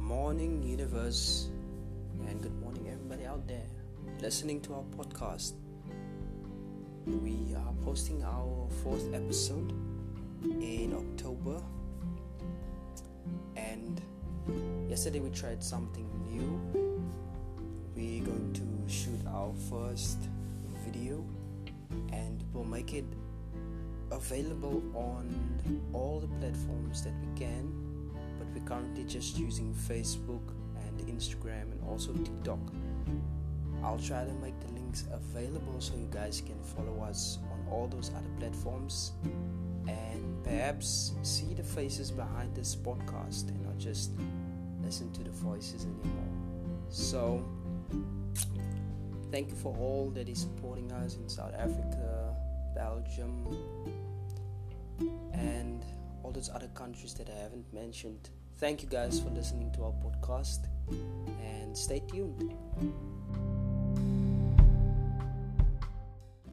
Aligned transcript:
morning, 0.00 0.60
universe, 0.60 1.46
and 2.26 2.42
good 2.42 2.60
morning, 2.60 2.88
everybody 2.88 3.24
out 3.24 3.46
there 3.46 3.68
listening 4.20 4.60
to 4.60 4.74
our 4.74 4.82
podcast. 4.98 5.52
We 7.06 7.54
are 7.54 7.72
posting 7.84 8.24
our 8.24 8.68
fourth 8.82 9.14
episode 9.14 9.72
in 10.42 10.92
October, 10.92 11.62
and 13.54 14.02
yesterday 14.88 15.20
we 15.20 15.30
tried 15.30 15.62
something 15.62 16.10
new. 16.28 16.58
We're 17.94 18.24
going 18.24 18.52
to 18.54 18.92
shoot 18.92 19.20
our 19.28 19.52
first 19.70 20.18
video, 20.84 21.24
and 22.12 22.42
we'll 22.52 22.64
make 22.64 22.94
it 22.94 23.06
available 24.10 24.82
on 24.92 25.80
all 25.92 26.18
the 26.18 26.26
platforms 26.40 27.04
that 27.04 27.14
we 27.20 27.38
can 27.38 27.81
we're 28.54 28.64
currently 28.64 29.04
just 29.04 29.38
using 29.38 29.74
Facebook 29.74 30.52
and 30.86 31.00
Instagram 31.08 31.72
and 31.72 31.80
also 31.88 32.12
TikTok. 32.12 32.60
I'll 33.82 33.98
try 33.98 34.24
to 34.24 34.32
make 34.34 34.58
the 34.60 34.72
links 34.74 35.04
available 35.12 35.80
so 35.80 35.94
you 35.96 36.08
guys 36.10 36.40
can 36.44 36.60
follow 36.62 37.02
us 37.02 37.38
on 37.50 37.66
all 37.72 37.88
those 37.88 38.10
other 38.10 38.30
platforms 38.38 39.12
and 39.88 40.44
perhaps 40.44 41.12
see 41.22 41.54
the 41.54 41.62
faces 41.62 42.10
behind 42.10 42.54
this 42.54 42.76
podcast 42.76 43.48
and 43.48 43.60
not 43.64 43.78
just 43.78 44.12
listen 44.82 45.12
to 45.12 45.24
the 45.24 45.30
voices 45.30 45.84
anymore. 45.84 46.28
So, 46.90 47.44
thank 49.30 49.48
you 49.48 49.56
for 49.56 49.74
all 49.78 50.10
that 50.14 50.28
is 50.28 50.40
supporting 50.40 50.92
us 50.92 51.16
in 51.16 51.28
South 51.28 51.54
Africa, 51.54 52.36
Belgium, 52.74 53.46
and 55.32 55.84
all 56.22 56.30
those 56.30 56.50
other 56.50 56.68
countries 56.68 57.14
that 57.14 57.28
I 57.28 57.42
haven't 57.42 57.72
mentioned. 57.72 58.30
Thank 58.62 58.80
you 58.80 58.88
guys 58.88 59.18
for 59.18 59.28
listening 59.30 59.72
to 59.72 59.82
our 59.82 59.90
podcast 59.90 60.68
and 61.42 61.76
stay 61.76 62.00
tuned. 62.08 62.54